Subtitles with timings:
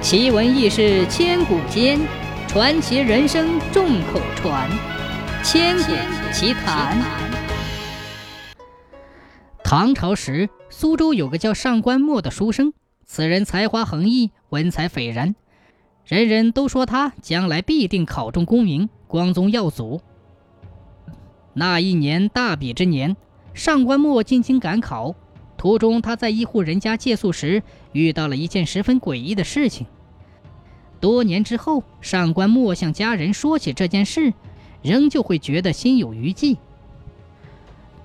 [0.00, 1.98] 奇闻异事千古间，
[2.46, 4.70] 传奇人生众口传。
[5.42, 5.92] 千古
[6.32, 6.96] 奇谈。
[9.64, 12.72] 唐朝时，苏州有个叫上官墨的书生，
[13.04, 15.34] 此人才华横溢，文采斐然，
[16.06, 20.00] 人人都说他将来必定考中功名，光宗耀祖。
[21.54, 23.16] 那一年大比之年，
[23.52, 25.16] 上官墨进京赶考。
[25.58, 27.62] 途中，他在一户人家借宿时，
[27.92, 29.86] 遇到了一件十分诡异的事情。
[31.00, 34.32] 多年之后，上官墨向家人说起这件事，
[34.82, 36.56] 仍旧会觉得心有余悸。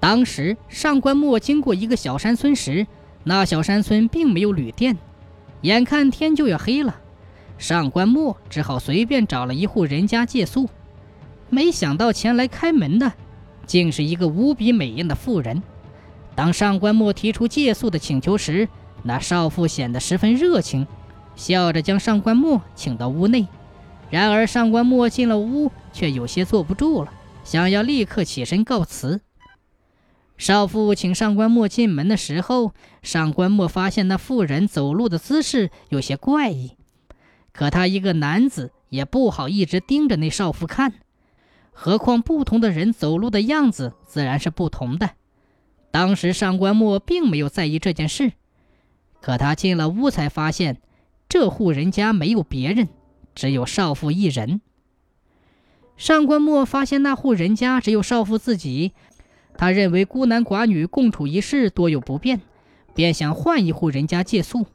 [0.00, 2.86] 当时，上官墨经过一个小山村时，
[3.24, 4.96] 那小山村并没有旅店，
[5.60, 6.98] 眼看天就要黑了，
[7.58, 10.68] 上官墨只好随便找了一户人家借宿。
[11.50, 13.12] 没想到前来开门的，
[13.66, 15.62] 竟是一个无比美艳的妇人。
[16.34, 18.68] 当上官墨提出借宿的请求时，
[19.02, 20.86] 那少妇显得十分热情，
[21.36, 23.46] 笑着将上官墨请到屋内。
[24.10, 27.12] 然而上官墨进了屋，却有些坐不住了，
[27.44, 29.20] 想要立刻起身告辞。
[30.38, 36.76] 少妇请上官墨进门的时候，上官墨发现那妇人走路的姿势有些怪异，
[37.52, 40.94] 可他一个男子也不好一直盯着那少妇看，
[41.70, 45.10] 何况不同的人走路的样子自然是不同的。
[45.92, 48.32] 当时上官墨并没有在意这件事，
[49.20, 50.78] 可他进了屋才发现，
[51.28, 52.88] 这户人家没有别人，
[53.34, 54.60] 只有少妇一人。
[55.98, 58.92] 上官墨发现那户人家只有少妇自己，
[59.56, 62.40] 他认为孤男寡女共处一室多有不便，
[62.94, 64.66] 便想换一户人家借宿。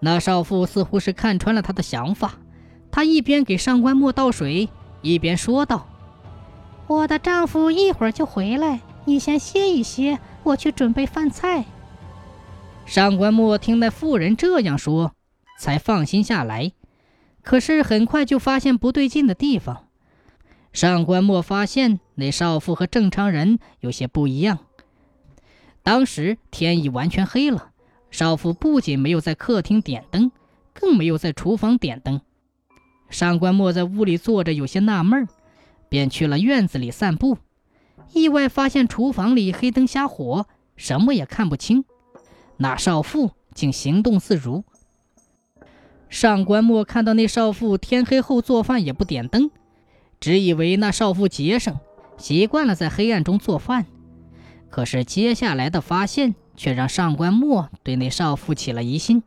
[0.00, 2.34] 那少妇似乎是看穿了他的想法，
[2.90, 4.68] 她一边给上官墨倒水，
[5.00, 5.88] 一边说道
[6.86, 11.64] ：“我的丈夫一会儿就回来。”你先歇一歇，我去准备饭菜。
[12.86, 15.14] 上官墨听那妇人这样说，
[15.58, 16.72] 才放心下来。
[17.42, 19.86] 可是很快就发现不对劲的地方。
[20.72, 24.58] 上官墨发现那少妇和正常人有些不一样。
[25.82, 27.70] 当时天已完全黑了，
[28.10, 30.30] 少妇不仅没有在客厅点灯，
[30.74, 32.20] 更没有在厨房点灯。
[33.08, 35.28] 上官墨在屋里坐着，有些纳闷儿
[35.88, 37.38] 便去了院子里散步。
[38.12, 41.84] 意外发现厨房里黑灯瞎火，什么也看不清。
[42.56, 44.64] 那少妇竟行动自如。
[46.08, 49.50] 上官墨看到那少妇天黑后做饭也不点灯，
[50.18, 51.78] 只以为那少妇节省，
[52.18, 53.86] 习惯了在黑暗中做饭。
[54.68, 59.22] 可是接下来的发现却让上官墨对那少妇起了疑心。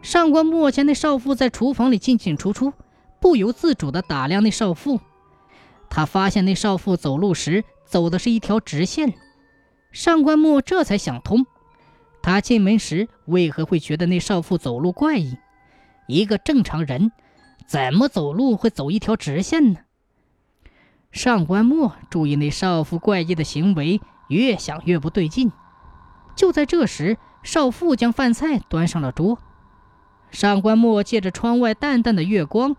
[0.00, 2.72] 上官墨见那少妇在厨房里进进出出，
[3.20, 5.00] 不由自主地打量那少妇。
[5.96, 9.14] 他发现那少妇走路时走的是一条直线，
[9.92, 11.46] 上官墨这才想通，
[12.20, 15.38] 他进门时为何会觉得那少妇走路怪异？
[16.08, 17.12] 一个正常人
[17.64, 19.78] 怎么走路会走一条直线呢？
[21.12, 25.52] 上官墨注意那少妇怪异的行为，越想越不对劲。
[26.34, 29.38] 就在这时，少妇将饭菜端上了桌，
[30.32, 32.74] 上官墨借着窗外淡淡的月光。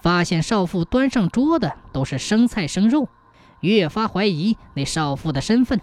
[0.00, 3.08] 发现少妇端上桌的都是生菜生肉，
[3.60, 5.80] 越发怀疑那少妇的身份。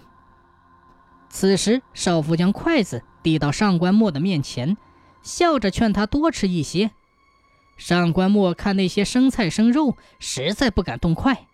[1.28, 4.76] 此时，少妇将筷子递到上官墨的面前，
[5.22, 6.92] 笑着劝他多吃一些。
[7.76, 11.46] 上官墨看那些生菜生肉，实在不敢动筷。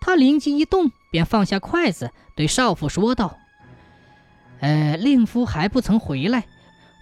[0.00, 3.36] 他灵机一动，便放下筷子，对少妇说道
[4.60, 6.46] ：“呃，令夫还不曾回来，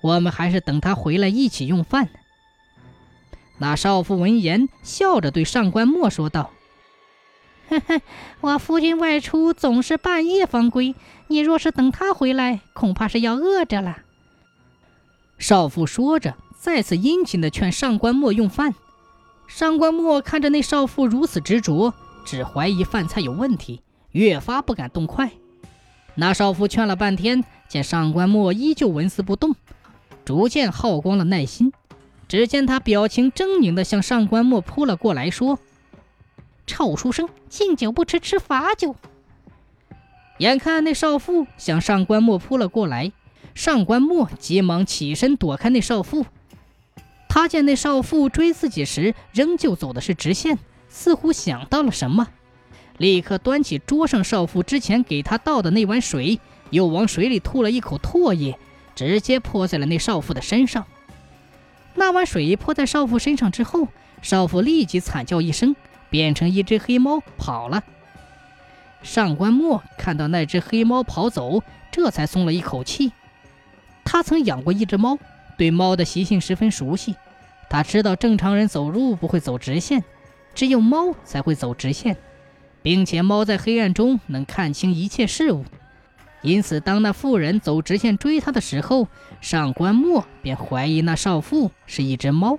[0.03, 2.09] 我们还是等他回来一起用饭。”
[3.59, 6.51] 那少妇闻言，笑着对上官墨说道
[7.69, 8.01] ：“呵呵，
[8.41, 10.95] 我夫君外出总是半夜方归，
[11.27, 13.99] 你若是等他回来，恐怕是要饿着了。”
[15.39, 18.75] 少妇说着，再次殷勤地劝上官墨用饭。
[19.49, 23.81] 上官墨看着那少妇如此执着，只怀疑饭菜有问题，
[24.13, 25.31] 越发不敢动筷。
[26.15, 29.55] 那少妇劝了半天，见上官墨依旧纹丝不动，
[30.25, 31.73] 逐渐耗光了耐心。
[32.29, 35.59] 只见他表情狰狞地向上官墨扑了过来，说
[36.67, 38.95] ：“臭书生，敬酒不吃吃罚酒。”
[40.39, 43.11] 眼看那少妇向上官墨扑了过来，
[43.55, 46.27] 上官墨急忙起身躲开那少妇。
[47.31, 50.59] 他见那少妇追自己时仍旧走的是直线，
[50.89, 52.29] 似乎想到了什么，
[52.99, 56.41] 立刻端起桌上少妇之前给他倒的那碗水，
[56.71, 58.59] 又往水里吐了一口唾液，
[58.95, 60.85] 直接泼在了那少妇的身上。
[61.99, 63.89] 那碗水泼在少妇身上之后，
[64.23, 65.75] 少妇立即惨叫一声，
[66.09, 67.83] 变成一只黑猫跑了。
[69.03, 73.13] 上官墨看到那只黑猫跑走，这才松了一口气。
[74.05, 75.19] 他曾养过一只猫，
[75.57, 77.17] 对猫的习性十分熟悉，
[77.69, 80.03] 他知道正常人走路不会走直线，
[80.55, 82.17] 只有猫才会走直线，
[82.81, 85.65] 并且猫在黑暗中能看清一切事物。
[86.41, 89.09] 因此，当那妇人走直线追他的时候，
[89.41, 92.59] 上官墨便怀疑那少妇是一只猫。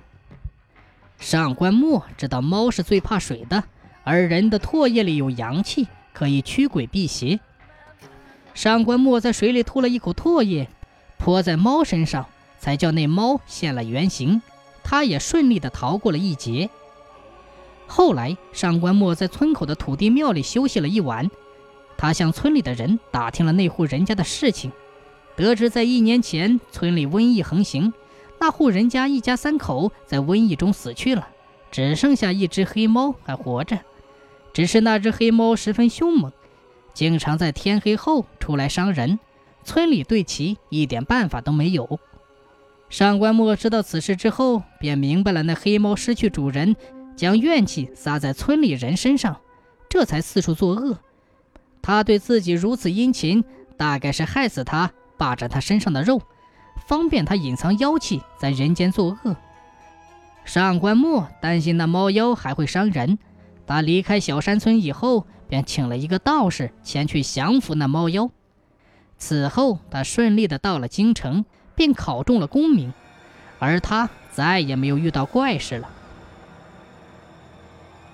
[1.18, 3.64] 上官墨知道猫是最怕水的，
[4.04, 7.40] 而人的唾液里有阳气，可以驱鬼辟邪。
[8.52, 10.68] 上官墨在水里吐了一口唾液，
[11.18, 12.26] 泼在猫身上，
[12.58, 14.42] 才叫那猫现了原形。
[14.82, 16.68] 他也顺利地逃过了一劫。
[17.86, 21.30] 后来，上官墨在村口的土地庙里休息了一晚。
[22.00, 24.72] 他向村里的人打听了那户人家的事情，
[25.36, 27.92] 得知在一年前村里瘟疫横行，
[28.38, 31.28] 那户人家一家三口在瘟疫中死去了，
[31.70, 33.78] 只剩下一只黑猫还活着。
[34.54, 36.32] 只是那只黑猫十分凶猛，
[36.94, 39.18] 经常在天黑后出来伤人，
[39.62, 42.00] 村里对其一点办法都没有。
[42.88, 46.74] 上官墨知道此事之后，便明白了那黑猫失去主人，
[47.14, 49.38] 将怨气撒在村里人身上，
[49.90, 50.96] 这才四处作恶。
[51.82, 53.44] 他对自己如此殷勤，
[53.76, 56.22] 大概是害死他，霸占他身上的肉，
[56.86, 59.36] 方便他隐藏妖气在人间作恶。
[60.44, 63.18] 上官墨担心那猫妖还会伤人，
[63.66, 68.30] 他离开小山村以后，便请了一个道士前去降服那猫妖。
[69.18, 71.44] 此后，他顺利的到了京城。
[71.76, 72.92] 并考中了功名，
[73.58, 75.88] 而他再也没有遇到怪事了。